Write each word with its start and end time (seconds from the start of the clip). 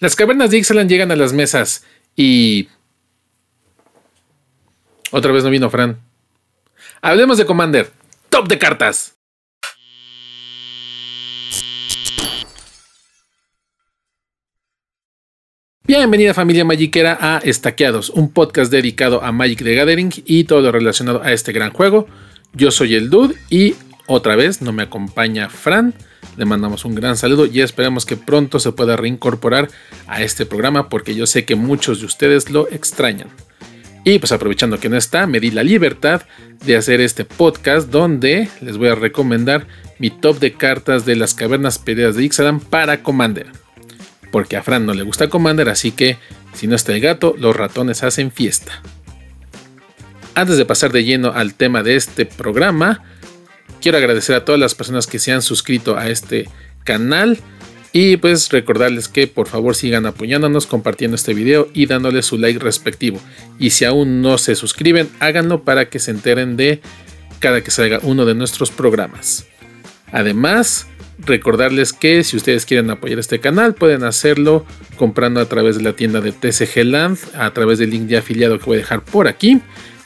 Las 0.00 0.16
cavernas 0.16 0.50
de 0.50 0.56
Ixalan 0.56 0.88
llegan 0.88 1.10
a 1.12 1.16
las 1.16 1.34
mesas 1.34 1.84
y... 2.16 2.68
Otra 5.10 5.30
vez 5.30 5.44
no 5.44 5.50
vino 5.50 5.68
Fran. 5.68 6.00
Hablemos 7.02 7.36
de 7.36 7.44
Commander. 7.44 7.92
Top 8.30 8.48
de 8.48 8.56
cartas. 8.56 9.18
Bienvenida 15.82 16.32
familia 16.32 16.64
magiquera 16.64 17.18
a 17.20 17.38
Estaqueados, 17.38 18.08
un 18.08 18.32
podcast 18.32 18.72
dedicado 18.72 19.22
a 19.22 19.32
Magic 19.32 19.62
the 19.62 19.74
Gathering 19.74 20.12
y 20.24 20.44
todo 20.44 20.62
lo 20.62 20.72
relacionado 20.72 21.22
a 21.22 21.32
este 21.32 21.52
gran 21.52 21.72
juego. 21.72 22.06
Yo 22.54 22.70
soy 22.70 22.94
el 22.94 23.10
Dude 23.10 23.34
y 23.50 23.74
otra 24.10 24.36
vez 24.36 24.60
no 24.62 24.72
me 24.72 24.82
acompaña 24.82 25.48
Fran. 25.48 25.94
Le 26.36 26.44
mandamos 26.44 26.84
un 26.84 26.94
gran 26.94 27.16
saludo 27.16 27.46
y 27.46 27.60
esperamos 27.60 28.06
que 28.06 28.16
pronto 28.16 28.60
se 28.60 28.72
pueda 28.72 28.96
reincorporar 28.96 29.68
a 30.06 30.22
este 30.22 30.46
programa 30.46 30.88
porque 30.88 31.14
yo 31.14 31.26
sé 31.26 31.44
que 31.44 31.56
muchos 31.56 32.00
de 32.00 32.06
ustedes 32.06 32.50
lo 32.50 32.68
extrañan. 32.68 33.28
Y 34.04 34.18
pues 34.18 34.32
aprovechando 34.32 34.78
que 34.78 34.88
no 34.88 34.96
está, 34.96 35.26
me 35.26 35.40
di 35.40 35.50
la 35.50 35.62
libertad 35.62 36.22
de 36.64 36.76
hacer 36.76 37.00
este 37.00 37.24
podcast 37.24 37.90
donde 37.90 38.48
les 38.60 38.78
voy 38.78 38.88
a 38.88 38.94
recomendar 38.94 39.66
mi 39.98 40.10
top 40.10 40.38
de 40.38 40.54
cartas 40.54 41.04
de 41.04 41.16
las 41.16 41.34
cavernas 41.34 41.78
perdidas 41.78 42.16
de 42.16 42.24
Ixalan 42.24 42.60
para 42.60 43.02
Commander 43.02 43.46
porque 44.30 44.56
a 44.56 44.62
Fran 44.62 44.86
no 44.86 44.94
le 44.94 45.02
gusta 45.02 45.28
Commander, 45.28 45.68
así 45.68 45.92
que 45.92 46.18
si 46.54 46.66
no 46.66 46.76
está 46.76 46.94
el 46.94 47.00
gato, 47.00 47.34
los 47.38 47.54
ratones 47.54 48.02
hacen 48.02 48.30
fiesta. 48.30 48.82
Antes 50.34 50.56
de 50.56 50.64
pasar 50.64 50.92
de 50.92 51.04
lleno 51.04 51.32
al 51.32 51.54
tema 51.54 51.82
de 51.82 51.96
este 51.96 52.26
programa, 52.26 53.02
quiero 53.80 53.98
agradecer 53.98 54.36
a 54.36 54.44
todas 54.44 54.60
las 54.60 54.74
personas 54.74 55.06
que 55.06 55.18
se 55.18 55.32
han 55.32 55.42
suscrito 55.42 55.96
a 55.96 56.08
este 56.08 56.48
canal 56.84 57.38
y 57.92 58.16
pues 58.18 58.50
recordarles 58.50 59.08
que 59.08 59.26
por 59.26 59.48
favor 59.48 59.74
sigan 59.74 60.06
apoyándonos, 60.06 60.66
compartiendo 60.66 61.16
este 61.16 61.34
video 61.34 61.68
y 61.74 61.86
dándole 61.86 62.22
su 62.22 62.38
like 62.38 62.60
respectivo. 62.60 63.20
Y 63.58 63.70
si 63.70 63.84
aún 63.84 64.22
no 64.22 64.38
se 64.38 64.54
suscriben, 64.54 65.08
háganlo 65.18 65.64
para 65.64 65.88
que 65.88 65.98
se 65.98 66.12
enteren 66.12 66.56
de 66.56 66.80
cada 67.40 67.62
que 67.62 67.70
salga 67.70 67.98
uno 68.02 68.26
de 68.26 68.34
nuestros 68.34 68.70
programas. 68.70 69.46
Además, 70.12 70.86
recordarles 71.18 71.92
que 71.92 72.22
si 72.24 72.36
ustedes 72.36 72.64
quieren 72.64 72.90
apoyar 72.90 73.18
este 73.18 73.40
canal 73.40 73.74
pueden 73.74 74.04
hacerlo 74.04 74.64
comprando 74.96 75.40
a 75.40 75.46
través 75.46 75.76
de 75.76 75.82
la 75.82 75.92
tienda 75.92 76.20
de 76.20 76.32
TCG 76.32 76.84
Land 76.84 77.18
a 77.34 77.52
través 77.52 77.78
del 77.78 77.90
link 77.90 78.04
de 78.04 78.16
afiliado 78.16 78.58
que 78.58 78.64
voy 78.64 78.76
a 78.76 78.80
dejar 78.80 79.04
por 79.04 79.28
aquí 79.28 79.60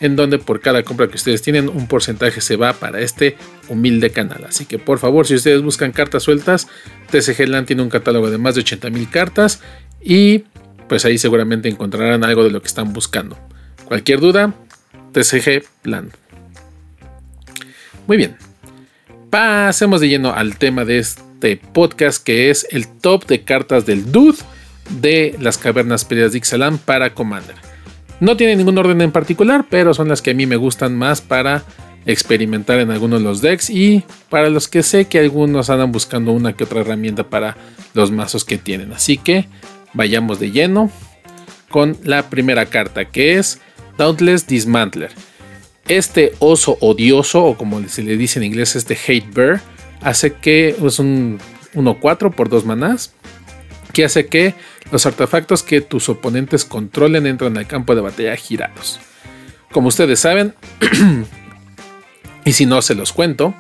en 0.05 0.16
donde 0.16 0.38
por 0.38 0.60
cada 0.60 0.83
compra 0.83 1.08
que 1.08 1.16
ustedes 1.16 1.41
tienen 1.41 1.70
un 1.70 1.86
porcentaje 1.86 2.42
se 2.42 2.56
va 2.56 2.74
para 2.74 3.00
este 3.00 3.38
humilde 3.70 4.10
canal. 4.10 4.44
Así 4.47 4.66
que 4.66 4.78
por 4.78 4.98
favor 4.98 5.27
si 5.27 5.34
ustedes 5.34 5.62
buscan 5.62 5.92
cartas 5.92 6.24
sueltas 6.24 6.69
TCG 7.10 7.48
Land 7.48 7.66
tiene 7.69 7.80
un 7.80 7.88
catálogo 7.88 8.30
de 8.30 8.36
más 8.36 8.55
de 8.55 8.60
80 8.60 8.91
mil 8.91 9.08
cartas 9.08 9.62
y 10.02 10.44
pues 10.91 11.06
ahí 11.06 11.16
seguramente 11.16 11.70
encontrarán 11.70 12.22
algo 12.22 12.44
de 12.44 12.50
lo 12.50 12.60
que 12.60 12.66
están 12.66 12.92
buscando. 12.92 13.38
Cualquier 13.86 14.20
duda 14.20 14.52
TCG 15.12 15.64
Land. 15.84 16.12
Muy 18.06 18.19
bien. 18.19 18.36
Pasemos 19.30 20.02
de 20.02 20.10
lleno 20.10 20.34
al 20.34 20.58
tema 20.58 20.84
de 20.84 20.98
este 20.98 21.56
podcast 21.56 22.22
que 22.22 22.50
es 22.50 22.66
el 22.70 22.88
top 22.88 23.25
de 23.25 23.42
cartas 23.42 23.86
del 23.86 24.12
Dude 24.12 24.36
de 25.00 25.34
las 25.41 25.56
cavernas 25.56 26.05
perdidas 26.05 26.32
de 26.32 26.38
Ixalan 26.38 26.77
para 26.77 27.14
Commander. 27.14 27.56
No 28.25 28.39
tiene 28.39 28.56
ningún 28.56 28.78
orden 28.78 29.03
en 29.03 29.12
particular, 29.12 29.67
pero 29.69 29.92
son 29.92 30.08
las 30.08 30.22
que 30.22 30.30
a 30.30 30.34
mí 30.34 30.47
me 30.47 30.56
gustan 30.56 30.97
más 30.97 31.20
para 31.20 31.62
experimentar 32.06 32.81
en 32.81 32.91
algunos 32.91 33.20
de 33.20 33.25
los 33.27 33.42
decks 33.42 33.69
y 33.69 34.03
para 34.31 34.48
los 34.48 34.66
que 34.66 34.83
sé 34.83 35.05
que 35.05 35.19
algunos 35.19 35.69
andan 35.69 35.92
buscando 35.92 36.33
una 36.33 36.55
que 36.55 36.64
otra 36.64 36.81
herramienta 36.81 37.28
para 37.28 37.58
los 37.92 38.11
mazos 38.11 38.47
que 38.47 38.56
tienen. 38.56 38.94
Así 38.94 39.19
que 39.19 39.47
vayamos 39.92 40.41
de 40.41 40.53
lleno 40.53 40.91
con 41.69 41.98
la 42.03 42.31
primera 42.31 42.64
carta 42.64 43.05
que 43.05 43.34
es 43.36 43.61
Dauntless 43.98 44.47
Dismantler. 44.47 45.11
Este 45.86 46.33
oso 46.38 46.78
odioso, 46.81 47.44
o 47.44 47.59
como 47.59 47.87
se 47.88 48.03
le 48.03 48.16
dice 48.16 48.38
en 48.38 48.47
inglés, 48.47 48.75
este 48.75 48.97
hate 49.06 49.34
bear, 49.34 49.60
hace 50.00 50.32
que 50.32 50.75
es 50.82 50.98
un 50.98 51.41
1-4 51.75 52.34
por 52.34 52.48
2 52.48 52.65
manás, 52.65 53.12
que 53.94 54.05
hace 54.05 54.27
que 54.27 54.55
los 54.93 55.06
artefactos 55.06 55.62
que 55.62 55.81
tus 55.81 56.10
oponentes 56.10 56.66
controlen 56.66 57.27
entran 57.27 57.56
al 57.56 57.66
campo 57.66 57.94
de 57.94 58.03
batalla 58.03 58.37
girados. 58.37 59.00
Como 59.72 59.88
ustedes 59.88 60.21
saben, 60.21 60.55
y 62.44 62.53
si 62.53 62.66
no 62.66 62.83
se 62.83 62.94
los 62.94 63.15
cuento, 63.15 63.54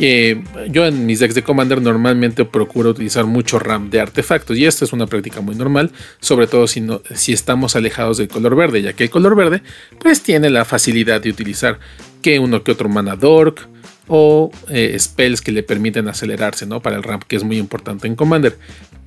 eh, 0.00 0.44
yo 0.70 0.86
en 0.86 1.06
mis 1.06 1.18
decks 1.18 1.34
de 1.34 1.42
Commander 1.42 1.82
normalmente 1.82 2.44
procuro 2.44 2.90
utilizar 2.90 3.24
mucho 3.26 3.58
RAM 3.58 3.90
de 3.90 4.00
artefactos 4.00 4.56
y 4.56 4.64
esta 4.64 4.84
es 4.84 4.92
una 4.92 5.06
práctica 5.06 5.40
muy 5.40 5.56
normal, 5.56 5.90
sobre 6.20 6.46
todo 6.46 6.68
si, 6.68 7.32
estamos 7.32 7.74
alejados 7.74 8.18
del 8.18 8.28
color 8.28 8.54
verde, 8.54 8.82
ya 8.82 8.92
que 8.92 9.04
el 9.04 9.10
color 9.10 9.34
verde 9.34 9.62
pues 9.98 10.22
tiene 10.22 10.50
la 10.50 10.64
facilidad 10.64 11.20
de 11.20 11.30
utilizar 11.30 11.80
que 12.22 12.38
uno 12.38 12.62
que 12.62 12.72
otro 12.72 12.88
mana 12.88 13.16
dork 13.16 13.68
o 14.08 14.50
eh, 14.68 14.96
spells 14.98 15.40
que 15.40 15.52
le 15.52 15.62
permiten 15.62 16.08
acelerarse 16.08 16.66
¿no? 16.66 16.80
para 16.80 16.96
el 16.96 17.02
RAM 17.02 17.20
que 17.26 17.36
es 17.36 17.44
muy 17.44 17.58
importante 17.58 18.06
en 18.06 18.16
Commander 18.16 18.58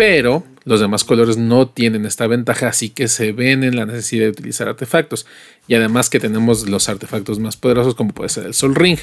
pero 0.01 0.43
los 0.63 0.79
demás 0.79 1.03
colores 1.03 1.37
no 1.37 1.67
tienen 1.67 2.07
esta 2.07 2.25
ventaja, 2.25 2.69
así 2.69 2.89
que 2.89 3.07
se 3.07 3.33
ven 3.33 3.63
en 3.63 3.75
la 3.75 3.85
necesidad 3.85 4.23
de 4.23 4.29
utilizar 4.31 4.67
artefactos. 4.67 5.27
Y 5.67 5.75
además 5.75 6.09
que 6.09 6.19
tenemos 6.19 6.67
los 6.67 6.89
artefactos 6.89 7.37
más 7.37 7.55
poderosos 7.55 7.93
como 7.93 8.11
puede 8.11 8.29
ser 8.29 8.47
el 8.47 8.55
Sol 8.55 8.73
Ring. 8.73 8.97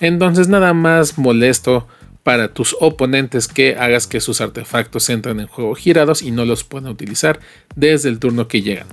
Entonces 0.00 0.48
nada 0.48 0.74
más 0.74 1.16
molesto 1.16 1.86
para 2.24 2.52
tus 2.54 2.76
oponentes 2.80 3.46
que 3.46 3.76
hagas 3.76 4.08
que 4.08 4.20
sus 4.20 4.40
artefactos 4.40 5.08
entren 5.10 5.38
en 5.38 5.46
juego 5.46 5.76
girados 5.76 6.22
y 6.22 6.32
no 6.32 6.44
los 6.44 6.64
puedan 6.64 6.90
utilizar 6.90 7.38
desde 7.76 8.08
el 8.08 8.18
turno 8.18 8.48
que 8.48 8.62
llegan. 8.62 8.88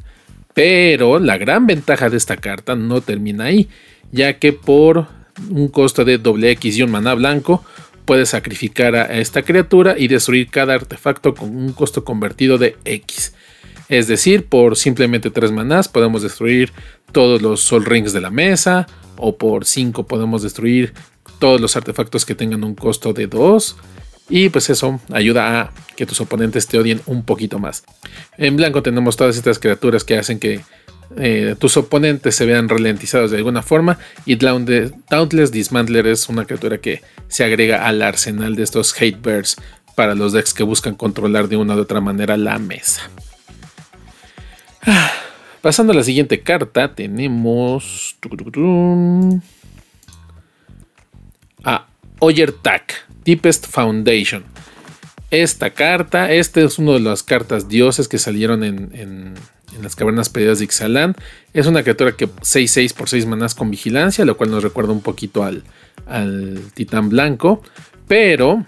Pero 0.53 1.17
la 1.17 1.39
gran 1.39 1.65
ventaja 1.65 2.11
de 2.11 2.17
esta 2.17 2.37
carta 2.37 2.75
no 2.75 3.01
termina 3.01 3.45
ahí, 3.45 3.69
ya 4.11 4.37
que 4.37 4.53
por 4.53 5.07
un 5.49 5.67
costo 5.69 6.05
de 6.05 6.17
doble 6.17 6.51
X 6.51 6.77
y 6.77 6.83
un 6.83 6.91
maná 6.91 7.13
blanco, 7.13 7.63
puedes 8.05 8.29
sacrificar 8.29 8.95
a 8.95 9.19
esta 9.19 9.43
criatura 9.43 9.95
y 9.97 10.07
destruir 10.07 10.49
cada 10.49 10.73
artefacto 10.73 11.35
con 11.35 11.55
un 11.55 11.73
costo 11.73 12.03
convertido 12.03 12.57
de 12.57 12.75
X. 12.83 13.33
Es 13.87 14.07
decir, 14.07 14.45
por 14.45 14.77
simplemente 14.77 15.31
3 15.31 15.51
manás 15.51 15.87
podemos 15.87 16.21
destruir 16.21 16.71
todos 17.11 17.41
los 17.41 17.61
Sol 17.61 17.85
Rings 17.85 18.13
de 18.13 18.21
la 18.21 18.29
mesa, 18.29 18.87
o 19.17 19.37
por 19.37 19.65
5 19.65 20.07
podemos 20.07 20.43
destruir 20.43 20.93
todos 21.39 21.59
los 21.59 21.75
artefactos 21.75 22.25
que 22.25 22.35
tengan 22.35 22.63
un 22.63 22.75
costo 22.75 23.13
de 23.13 23.27
2. 23.27 23.75
Y 24.29 24.49
pues 24.49 24.69
eso 24.69 24.99
ayuda 25.11 25.61
a 25.61 25.73
que 25.95 26.05
tus 26.05 26.21
oponentes 26.21 26.67
te 26.67 26.77
odien 26.77 27.01
un 27.07 27.23
poquito 27.23 27.57
más. 27.57 27.83
En 28.37 28.57
blanco 28.57 28.83
tenemos 28.83 29.17
todas 29.17 29.35
estas 29.35 29.57
criaturas 29.57 30.03
que 30.03 30.17
hacen 30.17 30.39
que 30.39 30.61
eh, 31.17 31.55
tus 31.57 31.75
oponentes 31.77 32.35
se 32.35 32.45
vean 32.45 32.69
ralentizados 32.69 33.31
de 33.31 33.37
alguna 33.37 33.61
forma. 33.61 33.97
Y 34.25 34.35
Dauntless 34.35 35.51
Dismantler 35.51 36.07
es 36.07 36.29
una 36.29 36.45
criatura 36.45 36.77
que 36.79 37.01
se 37.27 37.43
agrega 37.43 37.87
al 37.87 38.01
arsenal 38.01 38.55
de 38.55 38.63
estos 38.63 38.93
Hate 38.99 39.19
Bears 39.21 39.57
para 39.95 40.15
los 40.15 40.33
decks 40.33 40.53
que 40.53 40.63
buscan 40.63 40.95
controlar 40.95 41.47
de 41.49 41.57
una 41.57 41.75
u 41.75 41.79
otra 41.79 41.99
manera 41.99 42.37
la 42.37 42.57
mesa. 42.57 43.09
Ah, 44.83 45.11
pasando 45.61 45.91
a 45.91 45.95
la 45.95 46.03
siguiente 46.03 46.41
carta, 46.41 46.95
tenemos 46.95 48.15
a 51.63 51.87
Oyer 52.19 52.51
Tack, 52.53 53.07
Deepest 53.25 53.67
Foundation. 53.67 54.43
Esta 55.31 55.71
carta, 55.71 56.31
esta 56.31 56.61
es 56.61 56.79
una 56.79 56.93
de 56.93 57.01
las 57.01 57.23
cartas 57.23 57.69
dioses 57.69 58.07
que 58.07 58.17
salieron 58.17 58.63
en 58.63 59.35
las 59.81 59.95
cavernas 59.95 60.29
perdidas 60.29 60.59
de 60.59 60.65
Ixalan. 60.65 61.15
Es 61.53 61.67
una 61.67 61.83
criatura 61.83 62.13
que 62.13 62.27
6-6 62.27 62.93
por 62.93 63.09
6 63.09 63.25
manás 63.25 63.55
con 63.55 63.71
vigilancia, 63.71 64.25
lo 64.25 64.37
cual 64.37 64.51
nos 64.51 64.63
recuerda 64.63 64.91
un 64.91 65.01
poquito 65.01 65.43
al, 65.43 65.63
al 66.05 66.59
titán 66.73 67.09
blanco. 67.09 67.61
Pero 68.07 68.65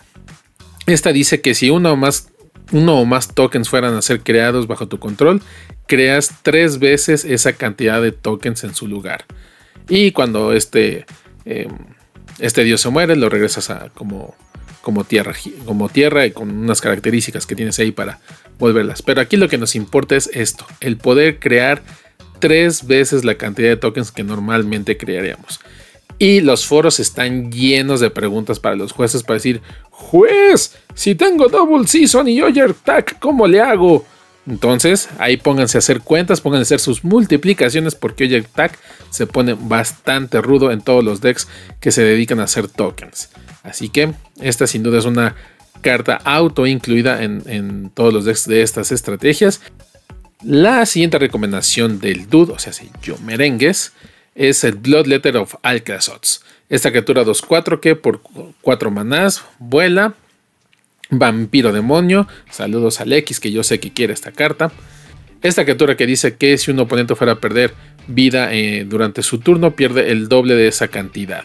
esta 0.86 1.12
dice 1.12 1.42
que 1.42 1.54
si 1.54 1.70
uno 1.70 1.94
o 1.94 1.96
más, 1.96 2.30
uno 2.72 3.00
o 3.00 3.06
más 3.06 3.34
tokens 3.34 3.70
fueran 3.70 3.96
a 3.96 4.02
ser 4.02 4.22
creados 4.22 4.68
bajo 4.68 4.88
tu 4.88 5.00
control, 5.00 5.42
creas 5.88 6.36
tres 6.44 6.80
veces 6.80 7.26
esa 7.26 7.54
cantidad 7.54 8.02
de 8.02 8.12
tokens 8.12 8.64
en 8.64 8.76
su 8.76 8.88
lugar. 8.88 9.26
Y 9.90 10.12
cuando 10.12 10.54
este, 10.54 11.06
em, 11.46 11.70
este 12.40 12.64
dios 12.64 12.82
se 12.82 12.90
muere, 12.90 13.16
lo 13.16 13.30
regresas 13.30 13.70
a 13.70 13.90
como 13.90 14.36
como 14.82 15.04
tierra, 15.04 15.34
como 15.66 15.90
tierra 15.90 16.26
y 16.26 16.32
con 16.32 16.50
unas 16.50 16.82
características 16.82 17.46
que 17.46 17.56
tienes 17.56 17.80
ahí 17.80 17.92
para 17.92 18.20
volverlas. 18.60 19.02
Pero 19.02 19.22
aquí 19.22 19.38
lo 19.38 19.48
que 19.48 19.58
nos 19.58 19.76
importa 19.76 20.16
es 20.16 20.30
esto, 20.34 20.66
el 20.80 20.98
poder 20.98 21.40
crear 21.40 21.82
tres 22.40 22.86
veces 22.88 23.24
la 23.24 23.36
cantidad 23.36 23.70
de 23.70 23.78
tokens 23.78 24.12
que 24.12 24.24
normalmente 24.24 24.98
crearíamos. 24.98 25.60
Y 26.18 26.42
los 26.42 26.66
foros 26.66 27.00
están 27.00 27.52
llenos 27.52 28.00
de 28.00 28.12
preguntas 28.12 28.60
para 28.60 28.76
los 28.76 28.92
jueces 28.92 29.24
para 29.24 29.36
decir, 29.36 29.62
juez, 29.90 30.76
si 30.94 31.16
tengo 31.16 31.48
Double 31.48 31.88
Season 31.88 32.28
y 32.28 32.42
Oyer 32.42 32.74
Tag, 32.74 33.18
¿cómo 33.20 33.48
le 33.48 33.62
hago? 33.62 34.06
Entonces 34.48 35.10
ahí 35.20 35.38
pónganse 35.38 35.78
a 35.78 35.80
hacer 35.80 36.02
cuentas, 36.02 36.42
pónganse 36.42 36.74
a 36.74 36.76
hacer 36.76 36.80
sus 36.80 37.04
multiplicaciones 37.04 37.96
porque 37.96 38.26
Oyer 38.26 38.44
Tag 38.44 38.78
se 39.10 39.28
pone 39.28 39.56
bastante 39.60 40.42
rudo 40.42 40.72
en 40.72 40.82
todos 40.82 41.04
los 41.04 41.22
decks 41.22 41.48
que 41.80 41.92
se 41.92 42.04
dedican 42.04 42.40
a 42.40 42.44
hacer 42.44 42.68
tokens. 42.68 43.30
Así 43.64 43.90
que 43.90 44.14
esta 44.40 44.68
sin 44.68 44.84
duda 44.84 45.00
es 45.00 45.06
una 45.06 45.36
carta 45.82 46.20
auto 46.24 46.68
incluida 46.68 47.24
en, 47.24 47.92
todos 47.94 48.14
los 48.14 48.26
decks 48.26 48.48
de 48.48 48.62
estas 48.62 48.92
estrategias. 48.92 49.62
La 50.44 50.86
siguiente 50.86 51.20
recomendación 51.20 52.00
del 52.00 52.28
Dude, 52.30 52.54
o 52.54 52.60
sea, 52.60 52.74
si 52.74 52.90
yo 53.04 53.18
merengues, 53.20 53.94
es 54.34 54.64
el 54.64 54.74
Bloodletter 54.74 55.38
of 55.38 55.56
Alcazots. 55.62 56.44
Esta 56.70 56.90
criatura 56.90 57.24
2-4 57.24 57.80
que 57.80 57.96
por 57.96 58.22
4 58.62 58.92
manás 58.92 59.44
vuela. 59.60 60.16
Vampiro 61.10 61.74
demonio. 61.74 62.28
Saludos 62.50 63.02
al 63.02 63.12
X 63.12 63.40
que 63.40 63.52
yo 63.52 63.64
sé 63.64 63.80
que 63.80 63.92
quiere 63.92 64.14
esta 64.14 64.32
carta. 64.32 64.72
Esta 65.42 65.64
criatura 65.64 65.98
que 65.98 66.06
dice 66.08 66.38
que 66.38 66.58
si 66.58 66.72
un 66.72 66.80
oponente 66.80 67.16
fuera 67.16 67.34
a 67.34 67.40
perder 67.40 67.74
vida 68.08 68.54
eh, 68.54 68.86
durante 68.88 69.22
su 69.22 69.40
turno, 69.40 69.76
pierde 69.76 70.12
el 70.12 70.30
doble 70.30 70.56
de 70.56 70.68
esa 70.68 70.88
cantidad. 70.88 71.44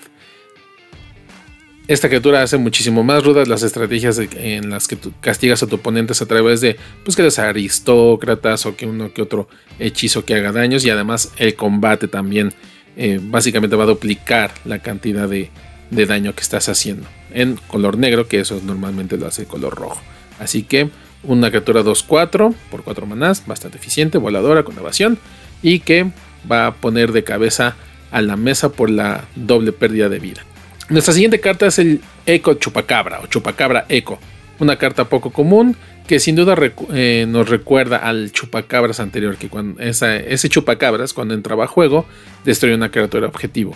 Esta 1.89 2.09
criatura 2.09 2.43
hace 2.43 2.57
muchísimo 2.57 3.05
más 3.05 3.23
rudas 3.23 3.47
las 3.47 3.63
estrategias 3.63 4.19
en 4.19 4.71
las 4.71 4.89
que 4.89 4.99
castigas 5.21 5.63
a 5.63 5.69
tu 5.69 5.77
oponente 5.77 6.15
a 6.21 6.27
través 6.27 6.61
de 6.61 6.77
pues, 7.05 7.15
que 7.15 7.23
los 7.23 7.39
aristócratas 7.39 8.67
o 8.67 8.75
que 8.75 8.87
uno 8.87 9.13
que 9.13 9.23
otro 9.23 9.49
hechizo 9.79 10.25
que 10.25 10.35
haga 10.35 10.51
daños 10.51 10.85
y 10.85 10.91
además 10.91 11.33
el 11.37 11.55
combate 11.55 12.09
también 12.09 12.53
eh, 12.97 13.21
básicamente 13.23 13.77
va 13.77 13.85
a 13.85 13.87
duplicar 13.87 14.53
la 14.65 14.81
cantidad 14.81 15.29
de, 15.29 15.51
de, 15.93 16.07
daño 16.07 16.35
que 16.35 16.41
estás 16.41 16.69
haciendo 16.69 17.07
en 17.33 17.55
color 17.69 17.99
negro 17.99 18.27
que 18.27 18.41
eso 18.41 18.61
normalmente 18.65 19.17
lo 19.17 19.29
hace 19.29 19.45
color 19.45 19.77
rojo. 19.77 20.03
Así 20.41 20.65
que 20.65 20.91
una 21.23 21.51
criatura 21.51 21.83
2-4 21.83 22.53
por 22.69 22.83
4 22.83 23.07
manás 23.07 23.47
bastante 23.47 23.79
eficiente 23.79 24.19
voladora 24.19 24.65
con 24.65 24.77
evasión 24.77 25.19
y 25.63 25.79
que 25.79 26.11
va 26.51 26.67
a 26.67 26.75
poner 26.75 27.13
de 27.13 27.23
cabeza 27.23 27.77
a 28.11 28.23
la 28.23 28.37
mesa 28.37 28.71
por 28.71 28.91
la 28.91 29.27
doble 29.37 29.71
pérdida 29.71 30.09
de 30.09 30.19
vida 30.19 30.43
nuestra 30.89 31.13
siguiente 31.13 31.41
carta 31.41 31.67
es 31.67 31.79
el 31.79 32.01
Eco 32.27 32.55
Chupacabra 32.55 33.21
o 33.21 33.27
Chupacabra 33.27 33.87
Eco, 33.89 34.21
una 34.61 34.77
carta 34.77 35.09
poco 35.09 35.31
común 35.31 35.77
que 36.07 36.21
sin 36.21 36.37
duda 36.37 36.55
eh, 36.95 37.27
nos 37.29 37.49
recuerda 37.49 37.97
al 37.97 38.31
Chupacabras 38.31 39.01
anterior, 39.01 39.37
que 39.37 39.49
cuando 39.49 39.83
ese 39.83 40.49
Chupacabras 40.49 41.13
cuando 41.13 41.35
entraba 41.35 41.65
a 41.65 41.67
juego 41.67 42.07
destruye 42.45 42.75
una 42.75 42.91
criatura 42.91 43.27
objetivo. 43.27 43.75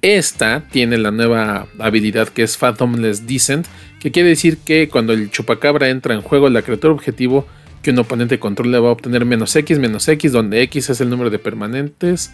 Esta 0.00 0.62
tiene 0.70 0.96
la 0.98 1.10
nueva 1.10 1.66
habilidad 1.80 2.28
que 2.28 2.44
es 2.44 2.56
Fathomless 2.56 3.26
Descent, 3.26 3.66
que 3.98 4.12
quiere 4.12 4.28
decir 4.28 4.58
que 4.58 4.88
cuando 4.88 5.12
el 5.12 5.32
Chupacabra 5.32 5.88
entra 5.88 6.14
en 6.14 6.22
juego, 6.22 6.48
la 6.48 6.62
criatura 6.62 6.94
objetivo 6.94 7.46
que 7.82 7.90
un 7.90 7.98
oponente 7.98 8.38
controle 8.38 8.78
va 8.78 8.88
a 8.88 8.92
obtener 8.92 9.24
menos 9.24 9.56
X, 9.56 9.80
menos 9.80 10.06
X, 10.06 10.30
donde 10.30 10.62
X 10.62 10.90
es 10.90 11.00
el 11.00 11.10
número 11.10 11.30
de 11.30 11.40
permanentes 11.40 12.30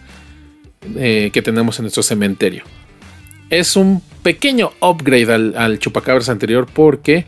eh, 0.95 1.31
que 1.33 1.41
tenemos 1.41 1.79
en 1.79 1.83
nuestro 1.83 2.03
cementerio 2.03 2.63
es 3.49 3.75
un 3.75 4.01
pequeño 4.23 4.71
upgrade 4.81 5.31
al, 5.31 5.79
chupacabras 5.79 6.29
anterior 6.29 6.67
porque 6.71 7.25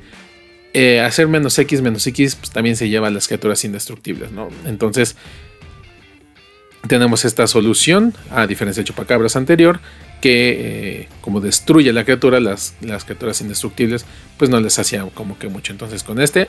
eh, 0.74 1.00
hacer 1.02 1.28
menos 1.28 1.58
X 1.58 1.81
menos 1.81 2.06
X 2.08 2.36
pues, 2.36 2.52
también 2.52 2.75
se 2.75 2.90
lleva 2.90 3.08
a 3.08 3.12
las 3.12 3.28
criaturas 3.28 3.64
indestructibles, 3.64 4.31
¿no? 4.31 4.50
Entonces 4.66 5.16
tenemos 6.88 7.25
esta 7.25 7.48
solución, 7.48 8.14
a 8.31 8.48
diferencia 8.48 8.81
del 8.81 8.88
chupacabras 8.88 9.36
anterior, 9.36 9.80
que 10.22 11.02
eh, 11.02 11.10
como 11.22 11.42
destruye 11.42 11.92
la 11.94 12.04
criatura, 12.04 12.40
las, 12.40 12.75
las, 12.81 13.04
criaturas 13.04 13.42
indestructibles, 13.42 14.06
pues 14.38 14.50
no 14.50 14.60
les 14.60 14.80
hacía 14.80 15.06
como 15.14 15.38
que 15.38 15.50
mucho. 15.50 15.72
Entonces 15.72 16.04
con 16.04 16.22
este, 16.22 16.48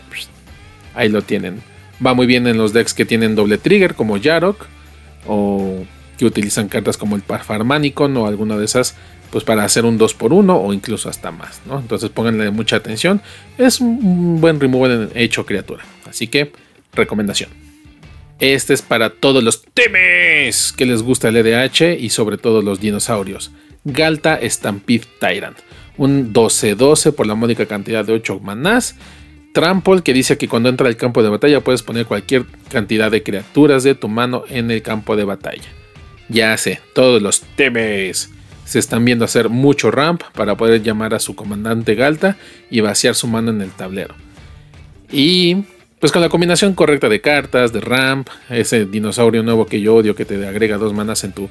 ahí 0.94 1.08
lo 1.08 1.22
tienen. 1.22 1.60
Va 2.04 2.14
muy 2.14 2.26
bien 2.26 2.46
en 2.46 2.56
los 2.56 2.72
decks 2.72 2.94
que 2.94 3.04
tienen 3.04 3.34
doble 3.34 3.58
trigger, 3.58 3.94
como 3.94 4.16
Yarok, 4.16 4.66
o 5.26 5.84
que 6.16 6.24
utilizan 6.24 6.68
cartas 6.68 6.96
como 6.96 7.16
el 7.16 7.22
Parfarmanicon 7.22 8.16
o 8.16 8.26
alguna 8.26 8.56
de 8.56 8.64
esas 8.64 8.94
pues 9.30 9.44
para 9.44 9.64
hacer 9.64 9.84
un 9.84 9.98
2x1 9.98 10.60
o 10.62 10.72
incluso 10.72 11.08
hasta 11.08 11.30
más, 11.30 11.60
¿no? 11.66 11.78
Entonces 11.78 12.10
pónganle 12.10 12.50
mucha 12.50 12.76
atención. 12.76 13.20
Es 13.58 13.80
un 13.80 14.40
buen 14.40 14.58
removal 14.60 15.10
hecho 15.14 15.44
criatura. 15.44 15.84
Así 16.08 16.28
que, 16.28 16.52
recomendación. 16.92 17.50
Este 18.38 18.72
es 18.72 18.82
para 18.82 19.10
todos 19.10 19.42
los 19.42 19.64
temes 19.64 20.72
que 20.72 20.86
les 20.86 21.02
gusta 21.02 21.28
el 21.28 21.36
EDH 21.36 21.98
y 21.98 22.10
sobre 22.10 22.38
todo 22.38 22.62
los 22.62 22.80
dinosaurios. 22.80 23.50
Galta 23.84 24.38
Stampede 24.42 25.06
Tyrant. 25.20 25.58
Un 25.96 26.32
12-12 26.32 27.12
por 27.12 27.26
la 27.26 27.34
módica 27.34 27.66
cantidad 27.66 28.04
de 28.04 28.12
8 28.12 28.40
manás. 28.40 28.94
Trample 29.52 30.02
que 30.02 30.12
dice 30.12 30.38
que 30.38 30.46
cuando 30.46 30.68
entra 30.68 30.86
al 30.86 30.96
campo 30.96 31.22
de 31.22 31.30
batalla 31.30 31.60
puedes 31.60 31.82
poner 31.82 32.06
cualquier 32.06 32.44
cantidad 32.70 33.10
de 33.10 33.24
criaturas 33.24 33.82
de 33.82 33.96
tu 33.96 34.08
mano 34.08 34.44
en 34.48 34.70
el 34.70 34.82
campo 34.82 35.16
de 35.16 35.24
batalla. 35.24 35.68
Ya 36.28 36.56
sé, 36.56 36.80
todos 36.94 37.20
los 37.20 37.40
temes 37.56 38.30
se 38.68 38.78
están 38.78 39.02
viendo 39.02 39.24
hacer 39.24 39.48
mucho 39.48 39.90
ramp 39.90 40.22
para 40.34 40.54
poder 40.54 40.82
llamar 40.82 41.14
a 41.14 41.20
su 41.20 41.34
comandante 41.34 41.94
Galta 41.94 42.36
y 42.70 42.80
vaciar 42.80 43.14
su 43.14 43.26
mano 43.26 43.50
en 43.50 43.62
el 43.62 43.70
tablero. 43.70 44.14
Y 45.10 45.64
pues 45.98 46.12
con 46.12 46.20
la 46.20 46.28
combinación 46.28 46.74
correcta 46.74 47.08
de 47.08 47.22
cartas, 47.22 47.72
de 47.72 47.80
ramp, 47.80 48.28
ese 48.50 48.84
dinosaurio 48.84 49.42
nuevo 49.42 49.64
que 49.64 49.80
yo 49.80 49.94
odio 49.94 50.14
que 50.14 50.26
te 50.26 50.46
agrega 50.46 50.76
dos 50.76 50.92
manas 50.92 51.24
en 51.24 51.32
tu, 51.32 51.48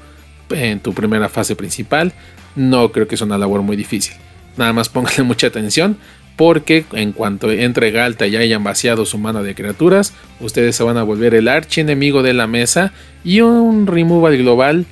en 0.52 0.80
tu 0.80 0.94
primera 0.94 1.28
fase 1.28 1.56
principal, 1.56 2.14
no 2.56 2.92
creo 2.92 3.08
que 3.08 3.18
sea 3.18 3.25
una 3.25 3.40
labor 3.40 3.64
muy 3.64 3.75
difícil. 3.75 4.14
Nada 4.56 4.72
más 4.72 4.90
pónganle 4.90 5.24
mucha 5.24 5.48
atención 5.48 5.98
porque 6.36 6.86
en 6.92 7.14
cuanto 7.14 7.52
entre 7.52 7.90
Galta 7.90 8.28
y 8.28 8.36
hayan 8.36 8.64
vaciado 8.64 9.08
su 9.08 9.18
mano 9.18 9.42
de 9.42 9.56
criaturas, 9.56 10.14
ustedes 10.40 10.75
se 10.75 10.84
van 10.84 10.98
a 10.98 11.04
volver 11.04 11.34
el 11.34 11.48
archienemigo 11.48 12.22
de 12.22 12.34
la 12.34 12.46
mesa 12.46 12.94
y 13.24 13.42
un 13.42 13.88
removal 13.88 14.38
global 14.38 14.86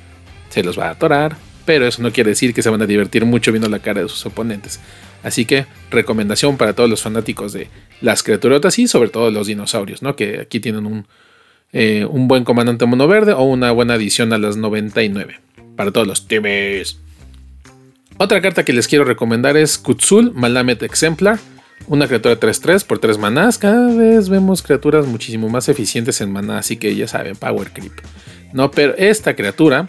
se 0.48 0.64
los 0.64 0.76
va 0.76 0.88
a 0.88 0.90
atorar 0.90 1.45
pero 1.66 1.86
eso 1.86 2.00
no 2.00 2.12
quiere 2.12 2.30
decir 2.30 2.54
que 2.54 2.62
se 2.62 2.70
van 2.70 2.80
a 2.80 2.86
divertir 2.86 3.26
mucho 3.26 3.52
viendo 3.52 3.68
la 3.68 3.80
cara 3.80 4.00
de 4.02 4.08
sus 4.08 4.24
oponentes. 4.24 4.80
Así 5.22 5.44
que 5.44 5.66
recomendación 5.90 6.56
para 6.56 6.72
todos 6.72 6.88
los 6.88 7.02
fanáticos 7.02 7.52
de 7.52 7.68
las 8.00 8.22
criaturotas 8.22 8.78
y 8.78 8.86
sobre 8.86 9.10
todo 9.10 9.30
los 9.30 9.48
dinosaurios, 9.48 10.00
¿no? 10.00 10.16
que 10.16 10.40
aquí 10.40 10.60
tienen 10.60 10.86
un, 10.86 11.06
eh, 11.72 12.06
un 12.08 12.28
buen 12.28 12.44
comandante 12.44 12.86
mono 12.86 13.08
verde 13.08 13.32
o 13.32 13.42
una 13.42 13.72
buena 13.72 13.94
adición 13.94 14.32
a 14.32 14.38
las 14.38 14.56
99 14.56 15.40
para 15.76 15.90
todos 15.90 16.06
los 16.06 16.28
teams. 16.28 16.98
Otra 18.18 18.40
carta 18.40 18.64
que 18.64 18.72
les 18.72 18.88
quiero 18.88 19.04
recomendar 19.04 19.56
es 19.56 19.76
Kutsul 19.76 20.32
Malamet 20.32 20.82
Exemplar, 20.84 21.38
una 21.86 22.06
criatura 22.06 22.38
3-3 22.38 22.84
por 22.86 22.98
3 22.98 23.18
manás. 23.18 23.58
Cada 23.58 23.94
vez 23.94 24.28
vemos 24.28 24.62
criaturas 24.62 25.06
muchísimo 25.06 25.48
más 25.48 25.68
eficientes 25.68 26.20
en 26.20 26.32
maná, 26.32 26.58
así 26.58 26.76
que 26.76 26.94
ya 26.94 27.06
saben, 27.06 27.36
Power 27.36 27.72
Creep. 27.72 27.92
No, 28.52 28.70
pero 28.70 28.94
esta 28.96 29.36
criatura 29.36 29.86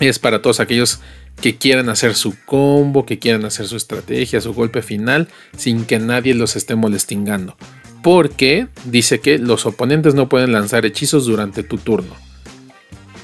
es 0.00 0.18
para 0.18 0.42
todos 0.42 0.60
aquellos 0.60 1.00
que 1.40 1.56
quieran 1.56 1.88
hacer 1.88 2.14
su 2.14 2.34
combo, 2.44 3.06
que 3.06 3.18
quieran 3.18 3.44
hacer 3.44 3.66
su 3.66 3.76
estrategia, 3.76 4.40
su 4.40 4.52
golpe 4.54 4.82
final, 4.82 5.28
sin 5.56 5.84
que 5.84 5.98
nadie 5.98 6.34
los 6.34 6.56
esté 6.56 6.74
molestingando. 6.74 7.56
Porque 8.02 8.68
dice 8.84 9.20
que 9.20 9.38
los 9.38 9.64
oponentes 9.64 10.14
no 10.14 10.28
pueden 10.28 10.52
lanzar 10.52 10.84
hechizos 10.86 11.26
durante 11.26 11.62
tu 11.62 11.78
turno. 11.78 12.14